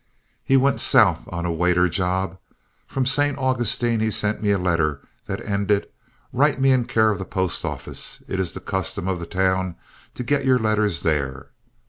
[0.43, 2.39] He went South on a waiter job.
[2.87, 3.37] From St.
[3.37, 5.89] Augustine he sent me a letter that ended:
[6.33, 9.75] "Write me in care of the post office; it is the custom of the town
[10.15, 11.51] to get your letters there."